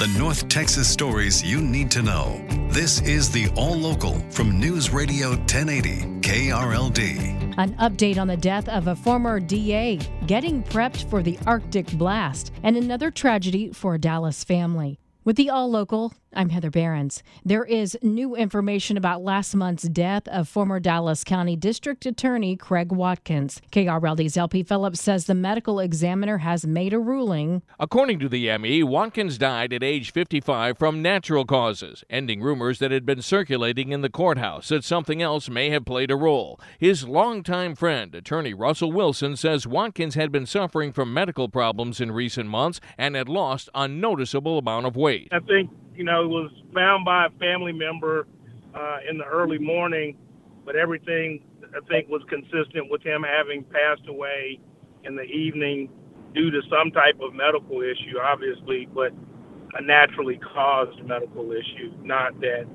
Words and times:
The 0.00 0.18
North 0.18 0.48
Texas 0.48 0.88
stories 0.88 1.42
you 1.42 1.60
need 1.60 1.90
to 1.90 2.00
know. 2.00 2.42
This 2.70 3.02
is 3.02 3.30
the 3.30 3.50
All 3.54 3.76
Local 3.76 4.18
from 4.30 4.58
News 4.58 4.88
Radio 4.88 5.32
1080 5.32 6.20
KRLD. 6.22 7.54
An 7.58 7.74
update 7.74 8.16
on 8.16 8.26
the 8.26 8.38
death 8.38 8.66
of 8.70 8.86
a 8.86 8.96
former 8.96 9.38
DA, 9.38 9.98
getting 10.26 10.62
prepped 10.62 11.10
for 11.10 11.22
the 11.22 11.38
Arctic 11.46 11.86
blast, 11.98 12.50
and 12.62 12.78
another 12.78 13.10
tragedy 13.10 13.74
for 13.74 13.96
a 13.96 13.98
Dallas 13.98 14.42
family. 14.42 14.98
With 15.22 15.36
the 15.36 15.50
All 15.50 15.70
Local, 15.70 16.14
I'm 16.32 16.50
Heather 16.50 16.70
Behrens. 16.70 17.24
There 17.44 17.64
is 17.64 17.98
new 18.02 18.36
information 18.36 18.96
about 18.96 19.22
last 19.22 19.52
month's 19.56 19.88
death 19.88 20.28
of 20.28 20.48
former 20.48 20.78
Dallas 20.78 21.24
County 21.24 21.56
District 21.56 22.06
Attorney 22.06 22.54
Craig 22.54 22.92
Watkins. 22.92 23.60
KRLD's 23.72 24.36
LP 24.36 24.62
Phillips 24.62 25.00
says 25.00 25.24
the 25.24 25.34
medical 25.34 25.80
examiner 25.80 26.38
has 26.38 26.64
made 26.64 26.92
a 26.92 27.00
ruling. 27.00 27.62
According 27.80 28.20
to 28.20 28.28
the 28.28 28.56
ME, 28.58 28.84
Watkins 28.84 29.38
died 29.38 29.72
at 29.72 29.82
age 29.82 30.12
55 30.12 30.78
from 30.78 31.02
natural 31.02 31.44
causes, 31.44 32.04
ending 32.08 32.40
rumors 32.40 32.78
that 32.78 32.92
had 32.92 33.04
been 33.04 33.22
circulating 33.22 33.90
in 33.90 34.02
the 34.02 34.08
courthouse 34.08 34.68
that 34.68 34.84
something 34.84 35.20
else 35.20 35.50
may 35.50 35.70
have 35.70 35.84
played 35.84 36.12
a 36.12 36.16
role. 36.16 36.60
His 36.78 37.08
longtime 37.08 37.74
friend, 37.74 38.14
attorney 38.14 38.54
Russell 38.54 38.92
Wilson, 38.92 39.36
says 39.36 39.66
Watkins 39.66 40.14
had 40.14 40.30
been 40.30 40.46
suffering 40.46 40.92
from 40.92 41.12
medical 41.12 41.48
problems 41.48 42.00
in 42.00 42.12
recent 42.12 42.48
months 42.48 42.80
and 42.96 43.16
had 43.16 43.28
lost 43.28 43.68
a 43.74 43.88
noticeable 43.88 44.58
amount 44.58 44.86
of 44.86 44.94
weight. 44.94 45.28
I 45.32 45.40
think 45.40 45.70
you 45.94 46.04
know, 46.04 46.26
was 46.28 46.50
found 46.74 47.04
by 47.04 47.26
a 47.26 47.30
family 47.38 47.72
member 47.72 48.26
uh, 48.74 48.98
in 49.08 49.18
the 49.18 49.24
early 49.24 49.58
morning, 49.58 50.16
but 50.64 50.76
everything 50.76 51.42
I 51.74 51.80
think 51.88 52.08
was 52.08 52.22
consistent 52.28 52.90
with 52.90 53.02
him 53.02 53.22
having 53.22 53.64
passed 53.64 54.08
away 54.08 54.58
in 55.04 55.16
the 55.16 55.22
evening 55.22 55.88
due 56.34 56.50
to 56.50 56.60
some 56.70 56.90
type 56.90 57.18
of 57.20 57.34
medical 57.34 57.82
issue, 57.82 58.18
obviously, 58.22 58.88
but 58.94 59.12
a 59.74 59.82
naturally 59.82 60.38
caused 60.38 61.02
medical 61.04 61.52
issue, 61.52 61.92
not 62.02 62.38
that 62.40 62.66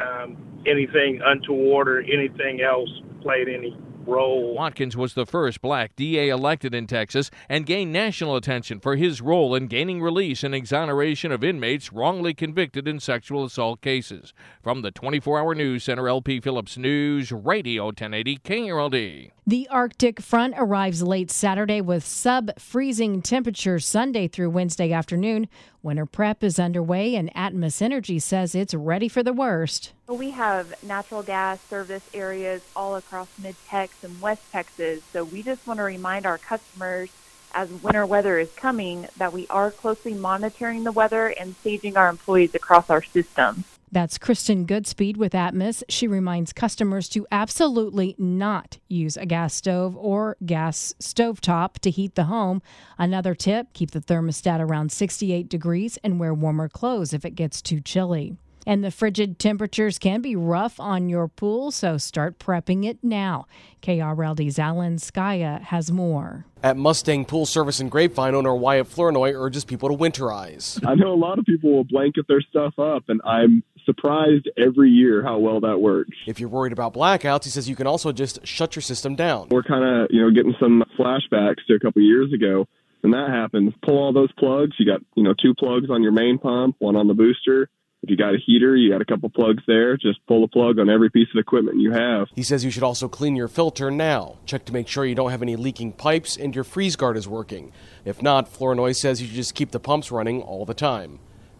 um, 0.00 0.36
anything 0.66 1.20
untoward 1.24 1.88
or 1.88 2.00
anything 2.00 2.60
else 2.60 2.90
played 3.22 3.48
any 3.48 3.76
role. 4.08 4.54
Watkins 4.54 4.96
was 4.96 5.14
the 5.14 5.26
first 5.26 5.60
black 5.60 5.94
DA 5.94 6.30
elected 6.30 6.74
in 6.74 6.86
Texas 6.86 7.30
and 7.48 7.66
gained 7.66 7.92
national 7.92 8.34
attention 8.34 8.80
for 8.80 8.96
his 8.96 9.20
role 9.20 9.54
in 9.54 9.66
gaining 9.66 10.02
release 10.02 10.42
and 10.42 10.54
exoneration 10.54 11.30
of 11.30 11.44
inmates 11.44 11.92
wrongly 11.92 12.34
convicted 12.34 12.88
in 12.88 12.98
sexual 12.98 13.44
assault 13.44 13.80
cases. 13.80 14.32
From 14.62 14.82
the 14.82 14.90
24 14.90 15.38
Hour 15.38 15.54
News 15.54 15.84
Center, 15.84 16.08
LP 16.08 16.40
Phillips 16.40 16.78
News, 16.78 17.30
Radio 17.30 17.86
1080 17.86 18.38
KRLD. 18.38 19.30
The 19.46 19.68
Arctic 19.70 20.20
front 20.20 20.54
arrives 20.58 21.02
late 21.02 21.30
Saturday 21.30 21.80
with 21.80 22.04
sub 22.04 22.50
freezing 22.58 23.22
temperatures 23.22 23.86
Sunday 23.86 24.28
through 24.28 24.50
Wednesday 24.50 24.92
afternoon. 24.92 25.48
Winter 25.82 26.06
prep 26.06 26.42
is 26.42 26.58
underway, 26.58 27.14
and 27.14 27.32
Atmos 27.34 27.80
Energy 27.80 28.18
says 28.18 28.54
it's 28.54 28.74
ready 28.74 29.08
for 29.08 29.22
the 29.22 29.32
worst. 29.32 29.92
We 30.08 30.30
have 30.30 30.82
natural 30.82 31.22
gas 31.22 31.60
service 31.68 32.08
areas 32.14 32.62
all 32.74 32.96
across 32.96 33.28
Mid 33.42 33.56
Tex 33.66 34.02
and 34.02 34.18
West 34.22 34.40
Texas, 34.50 35.02
so 35.12 35.22
we 35.22 35.42
just 35.42 35.66
want 35.66 35.76
to 35.80 35.84
remind 35.84 36.24
our 36.24 36.38
customers 36.38 37.10
as 37.52 37.70
winter 37.82 38.06
weather 38.06 38.38
is 38.38 38.50
coming 38.52 39.06
that 39.18 39.34
we 39.34 39.46
are 39.48 39.70
closely 39.70 40.14
monitoring 40.14 40.84
the 40.84 40.92
weather 40.92 41.34
and 41.38 41.54
staging 41.56 41.98
our 41.98 42.08
employees 42.08 42.54
across 42.54 42.88
our 42.88 43.02
system. 43.02 43.64
That's 43.92 44.16
Kristen 44.16 44.66
Goodspeed 44.66 45.18
with 45.18 45.34
Atmos. 45.34 45.82
She 45.90 46.06
reminds 46.06 46.54
customers 46.54 47.10
to 47.10 47.26
absolutely 47.30 48.14
not 48.16 48.78
use 48.88 49.18
a 49.18 49.26
gas 49.26 49.52
stove 49.52 49.94
or 49.94 50.38
gas 50.46 50.94
stovetop 51.02 51.80
to 51.80 51.90
heat 51.90 52.14
the 52.14 52.24
home. 52.24 52.62
Another 52.96 53.34
tip 53.34 53.74
keep 53.74 53.90
the 53.90 54.00
thermostat 54.00 54.60
around 54.60 54.90
68 54.90 55.50
degrees 55.50 55.98
and 56.02 56.18
wear 56.18 56.32
warmer 56.32 56.70
clothes 56.70 57.12
if 57.12 57.26
it 57.26 57.34
gets 57.34 57.60
too 57.60 57.80
chilly. 57.80 58.38
And 58.68 58.84
the 58.84 58.90
frigid 58.90 59.38
temperatures 59.38 59.98
can 59.98 60.20
be 60.20 60.36
rough 60.36 60.78
on 60.78 61.08
your 61.08 61.26
pool, 61.26 61.70
so 61.70 61.96
start 61.96 62.38
prepping 62.38 62.84
it 62.84 62.98
now. 63.02 63.46
KRLD's 63.80 64.58
Alan 64.58 64.96
Scaia 64.96 65.62
has 65.62 65.90
more. 65.90 66.44
At 66.62 66.76
Mustang 66.76 67.24
Pool 67.24 67.46
Service 67.46 67.80
in 67.80 67.88
Grapevine, 67.88 68.34
owner 68.34 68.54
Wyatt 68.54 68.86
Flournoy 68.86 69.32
urges 69.32 69.64
people 69.64 69.88
to 69.88 69.94
winterize. 69.96 70.86
I 70.86 70.96
know 70.96 71.14
a 71.14 71.16
lot 71.16 71.38
of 71.38 71.46
people 71.46 71.72
will 71.72 71.84
blanket 71.84 72.26
their 72.28 72.42
stuff 72.42 72.78
up, 72.78 73.04
and 73.08 73.22
I'm 73.24 73.62
surprised 73.86 74.50
every 74.58 74.90
year 74.90 75.22
how 75.22 75.38
well 75.38 75.60
that 75.60 75.78
works. 75.78 76.14
If 76.26 76.38
you're 76.38 76.50
worried 76.50 76.74
about 76.74 76.92
blackouts, 76.92 77.44
he 77.44 77.50
says 77.50 77.70
you 77.70 77.76
can 77.76 77.86
also 77.86 78.12
just 78.12 78.46
shut 78.46 78.76
your 78.76 78.82
system 78.82 79.16
down. 79.16 79.48
We're 79.48 79.62
kind 79.62 79.82
of, 79.82 80.08
you 80.10 80.20
know, 80.20 80.30
getting 80.30 80.54
some 80.60 80.84
flashbacks 80.98 81.64
to 81.68 81.74
a 81.74 81.80
couple 81.80 82.02
years 82.02 82.34
ago. 82.34 82.66
When 83.00 83.12
that 83.12 83.30
happens, 83.30 83.72
pull 83.82 83.96
all 83.96 84.12
those 84.12 84.32
plugs. 84.32 84.76
You 84.78 84.84
got, 84.84 85.00
you 85.14 85.22
know, 85.22 85.32
two 85.40 85.54
plugs 85.54 85.88
on 85.88 86.02
your 86.02 86.12
main 86.12 86.36
pump, 86.36 86.76
one 86.80 86.96
on 86.96 87.08
the 87.08 87.14
booster, 87.14 87.70
if 88.02 88.10
you 88.10 88.16
got 88.16 88.34
a 88.34 88.38
heater, 88.38 88.76
you 88.76 88.90
got 88.90 89.00
a 89.00 89.04
couple 89.04 89.28
plugs 89.28 89.62
there, 89.66 89.96
just 89.96 90.24
pull 90.26 90.42
the 90.42 90.48
plug 90.48 90.78
on 90.78 90.88
every 90.88 91.10
piece 91.10 91.28
of 91.34 91.38
equipment 91.38 91.80
you 91.80 91.92
have. 91.92 92.28
He 92.34 92.42
says 92.42 92.64
you 92.64 92.70
should 92.70 92.82
also 92.82 93.08
clean 93.08 93.34
your 93.34 93.48
filter 93.48 93.90
now. 93.90 94.36
Check 94.46 94.64
to 94.66 94.72
make 94.72 94.86
sure 94.86 95.04
you 95.04 95.14
don't 95.14 95.30
have 95.30 95.42
any 95.42 95.56
leaking 95.56 95.92
pipes 95.92 96.36
and 96.36 96.54
your 96.54 96.64
freeze 96.64 96.96
guard 96.96 97.16
is 97.16 97.26
working. 97.26 97.72
If 98.04 98.22
not, 98.22 98.48
Flournoy 98.48 98.92
says 98.92 99.20
you 99.20 99.26
should 99.26 99.36
just 99.36 99.54
keep 99.54 99.72
the 99.72 99.80
pumps 99.80 100.12
running 100.12 100.42
all 100.42 100.64
the 100.64 100.74
time. 100.74 101.18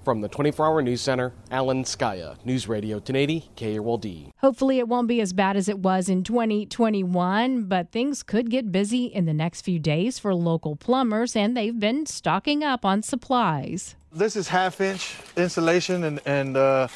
From 0.09 0.23
the 0.23 0.29
24 0.29 0.65
Hour 0.65 0.81
News 0.81 1.03
Center, 1.03 1.35
Alan 1.51 1.85
Scaia, 1.85 2.43
News 2.43 2.67
Radio 2.67 2.97
1080, 2.97 3.51
KRLD. 3.59 4.31
Hopefully, 4.39 4.79
it 4.79 4.89
won't 4.89 5.07
be 5.07 5.21
as 5.21 5.35
bad 5.35 5.55
as 5.55 5.69
it 5.69 5.81
was 5.81 6.09
in 6.09 6.25
2021, 6.25 7.65
but 7.65 7.93
things 7.93 8.23
could 8.23 8.49
get 8.49 8.73
busy 8.73 9.05
in 9.05 9.27
the 9.27 9.35
next 9.35 9.61
few 9.61 9.79
days 9.79 10.19
for 10.19 10.35
local 10.35 10.77
plumbers, 10.77 11.37
and 11.37 11.55
they've 11.55 11.79
been 11.79 12.07
stocking 12.07 12.65
up 12.65 12.87
on 12.87 13.03
supplies. 13.03 13.97
This 14.11 14.35
is 14.35 14.49
half 14.49 14.81
inch 14.81 15.15
insulation, 15.37 16.03
and, 16.05 16.21
and 16.25 16.57
uh, 16.57 16.89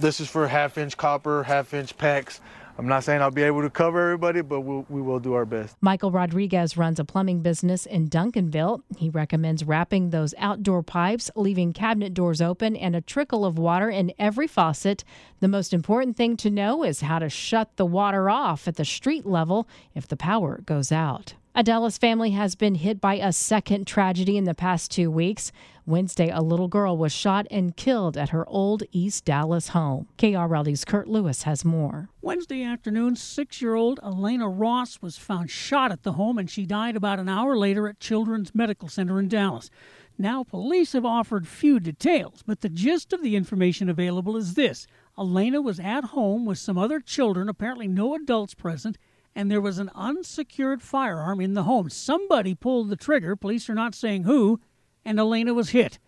this 0.00 0.18
is 0.18 0.28
for 0.28 0.48
half 0.48 0.76
inch 0.76 0.96
copper, 0.96 1.44
half 1.44 1.72
inch 1.72 1.96
PEX. 1.96 2.40
I'm 2.78 2.86
not 2.86 3.04
saying 3.04 3.22
I'll 3.22 3.30
be 3.30 3.42
able 3.42 3.62
to 3.62 3.70
cover 3.70 4.00
everybody, 4.02 4.42
but 4.42 4.60
we'll, 4.60 4.84
we 4.90 5.00
will 5.00 5.18
do 5.18 5.32
our 5.32 5.46
best. 5.46 5.76
Michael 5.80 6.10
Rodriguez 6.10 6.76
runs 6.76 7.00
a 7.00 7.04
plumbing 7.04 7.40
business 7.40 7.86
in 7.86 8.08
Duncanville. 8.08 8.82
He 8.98 9.08
recommends 9.08 9.64
wrapping 9.64 10.10
those 10.10 10.34
outdoor 10.36 10.82
pipes, 10.82 11.30
leaving 11.34 11.72
cabinet 11.72 12.12
doors 12.12 12.42
open, 12.42 12.76
and 12.76 12.94
a 12.94 13.00
trickle 13.00 13.44
of 13.46 13.58
water 13.58 13.88
in 13.88 14.12
every 14.18 14.46
faucet. 14.46 15.04
The 15.40 15.48
most 15.48 15.72
important 15.72 16.16
thing 16.16 16.36
to 16.38 16.50
know 16.50 16.84
is 16.84 17.00
how 17.00 17.18
to 17.18 17.30
shut 17.30 17.76
the 17.76 17.86
water 17.86 18.28
off 18.28 18.68
at 18.68 18.76
the 18.76 18.84
street 18.84 19.24
level 19.24 19.66
if 19.94 20.06
the 20.06 20.16
power 20.16 20.60
goes 20.66 20.92
out. 20.92 21.34
A 21.58 21.62
Dallas 21.62 21.96
family 21.96 22.32
has 22.32 22.54
been 22.54 22.74
hit 22.74 23.00
by 23.00 23.14
a 23.14 23.32
second 23.32 23.86
tragedy 23.86 24.36
in 24.36 24.44
the 24.44 24.54
past 24.54 24.90
two 24.90 25.10
weeks. 25.10 25.52
Wednesday, 25.86 26.28
a 26.28 26.42
little 26.42 26.68
girl 26.68 26.98
was 26.98 27.12
shot 27.12 27.46
and 27.50 27.74
killed 27.74 28.18
at 28.18 28.28
her 28.28 28.46
old 28.46 28.82
East 28.92 29.24
Dallas 29.24 29.68
home. 29.68 30.06
KRLD's 30.18 30.84
Kurt 30.84 31.08
Lewis 31.08 31.44
has 31.44 31.64
more. 31.64 32.10
Wednesday 32.20 32.62
afternoon, 32.62 33.16
six 33.16 33.62
year 33.62 33.74
old 33.74 34.00
Elena 34.04 34.46
Ross 34.50 35.00
was 35.00 35.16
found 35.16 35.50
shot 35.50 35.90
at 35.90 36.02
the 36.02 36.12
home 36.12 36.36
and 36.36 36.50
she 36.50 36.66
died 36.66 36.94
about 36.94 37.18
an 37.18 37.28
hour 37.30 37.56
later 37.56 37.88
at 37.88 38.00
Children's 38.00 38.54
Medical 38.54 38.88
Center 38.88 39.18
in 39.18 39.26
Dallas. 39.26 39.70
Now, 40.18 40.44
police 40.44 40.92
have 40.92 41.06
offered 41.06 41.48
few 41.48 41.80
details, 41.80 42.42
but 42.46 42.60
the 42.60 42.68
gist 42.68 43.14
of 43.14 43.22
the 43.22 43.34
information 43.34 43.88
available 43.88 44.36
is 44.36 44.52
this 44.52 44.86
Elena 45.18 45.62
was 45.62 45.80
at 45.80 46.04
home 46.04 46.44
with 46.44 46.58
some 46.58 46.76
other 46.76 47.00
children, 47.00 47.48
apparently 47.48 47.88
no 47.88 48.14
adults 48.14 48.52
present, 48.52 48.98
and 49.36 49.50
there 49.50 49.60
was 49.60 49.78
an 49.78 49.90
unsecured 49.94 50.82
firearm 50.82 51.42
in 51.42 51.52
the 51.52 51.64
home. 51.64 51.90
Somebody 51.90 52.54
pulled 52.54 52.88
the 52.88 52.96
trigger, 52.96 53.36
police 53.36 53.68
are 53.68 53.74
not 53.74 53.94
saying 53.94 54.24
who, 54.24 54.58
and 55.04 55.18
Elena 55.20 55.52
was 55.52 55.70
hit. 55.70 55.98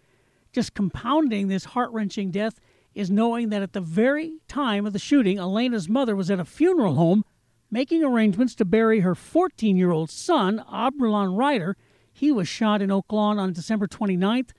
Just 0.51 0.73
compounding 0.73 1.49
this 1.49 1.67
heart 1.67 1.93
wrenching 1.93 2.31
death 2.31 2.59
is 2.95 3.11
knowing 3.11 3.51
that 3.51 3.61
at 3.61 3.75
the 3.75 3.83
very 3.83 4.39
time 4.49 4.87
of 4.87 4.95
the 4.95 4.99
shooting, 4.99 5.37
Elena's 5.37 5.91
mother 5.91 6.17
was 6.17 6.31
at 6.31 6.41
a 6.41 6.45
funeral 6.45 6.95
home 6.95 7.23
making 7.71 8.03
arrangements 8.03 8.55
to 8.55 8.65
bury 8.65 9.01
her 9.01 9.15
14 9.15 9.77
year 9.77 9.91
old 9.91 10.09
son, 10.09 10.65
Abrelon 10.73 11.37
Ryder. 11.37 11.77
He 12.11 12.33
was 12.33 12.49
shot 12.49 12.81
in 12.81 12.91
Oak 12.91 13.13
Lawn 13.13 13.39
on 13.39 13.53
December 13.53 13.87
29th 13.87 14.51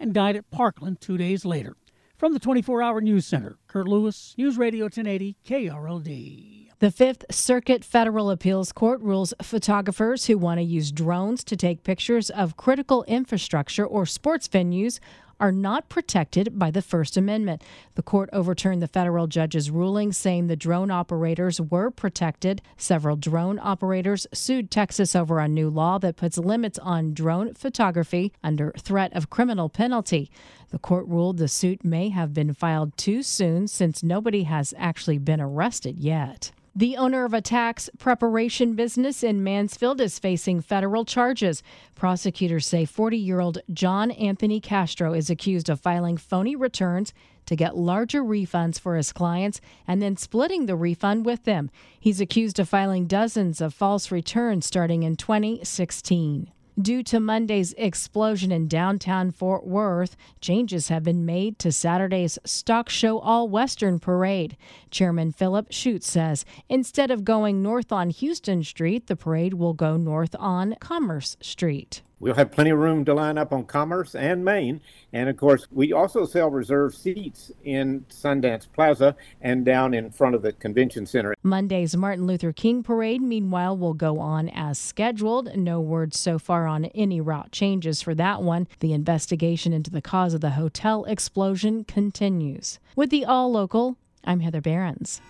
and 0.00 0.12
died 0.12 0.34
at 0.34 0.50
Parkland 0.50 1.00
two 1.00 1.16
days 1.16 1.44
later. 1.44 1.76
From 2.16 2.32
the 2.32 2.40
24 2.40 2.82
Hour 2.82 3.00
News 3.00 3.24
Center, 3.24 3.56
Kurt 3.68 3.86
Lewis, 3.86 4.34
News 4.36 4.58
Radio 4.58 4.86
1080, 4.86 5.36
KRLD. 5.46 6.65
The 6.78 6.90
Fifth 6.90 7.24
Circuit 7.30 7.82
Federal 7.82 8.28
Appeals 8.28 8.70
Court 8.70 9.00
rules 9.00 9.32
photographers 9.40 10.26
who 10.26 10.36
want 10.36 10.58
to 10.58 10.62
use 10.62 10.92
drones 10.92 11.42
to 11.44 11.56
take 11.56 11.82
pictures 11.82 12.28
of 12.28 12.58
critical 12.58 13.02
infrastructure 13.04 13.86
or 13.86 14.04
sports 14.04 14.46
venues 14.46 15.00
are 15.40 15.52
not 15.52 15.88
protected 15.88 16.58
by 16.58 16.70
the 16.70 16.82
First 16.82 17.16
Amendment. 17.16 17.62
The 17.94 18.02
court 18.02 18.28
overturned 18.30 18.82
the 18.82 18.88
federal 18.88 19.26
judge's 19.26 19.70
ruling, 19.70 20.12
saying 20.12 20.48
the 20.48 20.54
drone 20.56 20.90
operators 20.90 21.62
were 21.62 21.90
protected. 21.90 22.60
Several 22.76 23.16
drone 23.16 23.58
operators 23.58 24.26
sued 24.34 24.70
Texas 24.70 25.16
over 25.16 25.38
a 25.38 25.48
new 25.48 25.70
law 25.70 25.96
that 26.00 26.16
puts 26.16 26.36
limits 26.36 26.78
on 26.80 27.14
drone 27.14 27.54
photography 27.54 28.34
under 28.44 28.74
threat 28.78 29.16
of 29.16 29.30
criminal 29.30 29.70
penalty. 29.70 30.30
The 30.68 30.78
court 30.78 31.06
ruled 31.08 31.38
the 31.38 31.48
suit 31.48 31.86
may 31.86 32.10
have 32.10 32.34
been 32.34 32.52
filed 32.52 32.98
too 32.98 33.22
soon 33.22 33.66
since 33.66 34.02
nobody 34.02 34.42
has 34.42 34.74
actually 34.76 35.16
been 35.16 35.40
arrested 35.40 35.98
yet. 35.98 36.52
The 36.78 36.98
owner 36.98 37.24
of 37.24 37.32
a 37.32 37.40
tax 37.40 37.88
preparation 37.98 38.74
business 38.74 39.24
in 39.24 39.42
Mansfield 39.42 39.98
is 39.98 40.18
facing 40.18 40.60
federal 40.60 41.06
charges. 41.06 41.62
Prosecutors 41.94 42.66
say 42.66 42.84
40 42.84 43.16
year 43.16 43.40
old 43.40 43.62
John 43.72 44.10
Anthony 44.10 44.60
Castro 44.60 45.14
is 45.14 45.30
accused 45.30 45.70
of 45.70 45.80
filing 45.80 46.18
phony 46.18 46.54
returns 46.54 47.14
to 47.46 47.56
get 47.56 47.78
larger 47.78 48.22
refunds 48.22 48.78
for 48.78 48.96
his 48.96 49.10
clients 49.10 49.58
and 49.86 50.02
then 50.02 50.18
splitting 50.18 50.66
the 50.66 50.76
refund 50.76 51.24
with 51.24 51.44
them. 51.44 51.70
He's 51.98 52.20
accused 52.20 52.58
of 52.58 52.68
filing 52.68 53.06
dozens 53.06 53.62
of 53.62 53.72
false 53.72 54.10
returns 54.10 54.66
starting 54.66 55.02
in 55.02 55.16
2016. 55.16 56.52
Due 56.80 57.02
to 57.02 57.18
Monday's 57.18 57.72
explosion 57.78 58.52
in 58.52 58.68
downtown 58.68 59.30
Fort 59.30 59.66
Worth, 59.66 60.14
changes 60.42 60.88
have 60.88 61.02
been 61.02 61.24
made 61.24 61.58
to 61.58 61.72
Saturday's 61.72 62.38
Stock 62.44 62.90
Show 62.90 63.18
All 63.18 63.48
Western 63.48 63.98
Parade. 63.98 64.58
Chairman 64.90 65.32
Philip 65.32 65.68
Schutz 65.70 66.06
says 66.10 66.44
instead 66.68 67.10
of 67.10 67.24
going 67.24 67.62
north 67.62 67.92
on 67.92 68.10
Houston 68.10 68.62
Street, 68.62 69.06
the 69.06 69.16
parade 69.16 69.54
will 69.54 69.72
go 69.72 69.96
north 69.96 70.36
on 70.38 70.74
Commerce 70.78 71.38
Street. 71.40 72.02
We'll 72.18 72.34
have 72.34 72.50
plenty 72.50 72.70
of 72.70 72.78
room 72.78 73.04
to 73.04 73.12
line 73.12 73.36
up 73.36 73.52
on 73.52 73.66
Commerce 73.66 74.14
and 74.14 74.42
Main. 74.42 74.80
And 75.12 75.28
of 75.28 75.36
course, 75.36 75.66
we 75.70 75.92
also 75.92 76.24
sell 76.24 76.50
reserved 76.50 76.94
seats 76.94 77.52
in 77.62 78.06
Sundance 78.08 78.66
Plaza 78.72 79.14
and 79.42 79.66
down 79.66 79.92
in 79.92 80.10
front 80.10 80.34
of 80.34 80.40
the 80.40 80.52
convention 80.52 81.04
center. 81.04 81.34
Monday's 81.42 81.94
Martin 81.94 82.26
Luther 82.26 82.54
King 82.54 82.82
parade, 82.82 83.20
meanwhile, 83.20 83.76
will 83.76 83.92
go 83.92 84.18
on 84.18 84.48
as 84.48 84.78
scheduled. 84.78 85.54
No 85.58 85.78
word 85.78 86.14
so 86.14 86.38
far 86.38 86.66
on 86.66 86.86
any 86.86 87.20
route 87.20 87.52
changes 87.52 88.00
for 88.00 88.14
that 88.14 88.42
one. 88.42 88.66
The 88.80 88.94
investigation 88.94 89.74
into 89.74 89.90
the 89.90 90.00
cause 90.00 90.32
of 90.32 90.40
the 90.40 90.50
hotel 90.50 91.04
explosion 91.04 91.84
continues. 91.84 92.78
With 92.96 93.10
the 93.10 93.26
All 93.26 93.52
Local, 93.52 93.98
I'm 94.24 94.40
Heather 94.40 94.62
Behrens. 94.62 95.20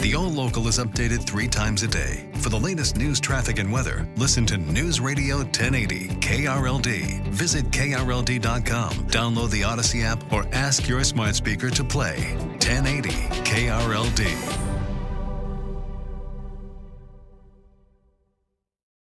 The 0.00 0.14
All 0.16 0.28
Local 0.28 0.66
is 0.68 0.78
updated 0.78 1.24
three 1.24 1.46
times 1.48 1.82
a 1.82 1.88
day. 1.88 2.28
For 2.40 2.48
the 2.50 2.58
latest 2.58 2.96
news, 2.96 3.20
traffic, 3.20 3.58
and 3.58 3.72
weather, 3.72 4.06
listen 4.16 4.44
to 4.46 4.58
News 4.58 5.00
Radio 5.00 5.36
1080 5.38 6.08
KRLD. 6.20 7.22
Visit 7.28 7.66
KRLD.com, 7.70 8.92
download 9.08 9.50
the 9.50 9.62
Audacy 9.62 10.04
app, 10.04 10.32
or 10.32 10.46
ask 10.52 10.88
your 10.88 11.04
smart 11.04 11.36
speaker 11.36 11.70
to 11.70 11.84
play 11.84 12.34
1080 12.60 13.08
KRLD. 13.44 14.26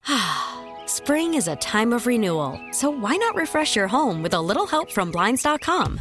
Spring 0.89 1.35
is 1.35 1.49
a 1.49 1.57
time 1.57 1.93
of 1.93 2.07
renewal, 2.07 2.59
so 2.73 2.89
why 2.91 3.15
not 3.17 3.35
refresh 3.37 3.77
your 3.77 3.89
home 3.89 4.23
with 4.23 4.33
a 4.33 4.41
little 4.41 4.67
help 4.67 4.91
from 4.91 5.11
Blinds.com? 5.11 6.01